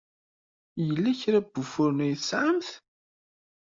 Yella 0.85 1.11
kra 1.21 1.39
n 1.43 1.47
wufuren 1.57 2.03
ay 2.05 2.13
tesɛamt? 2.19 2.69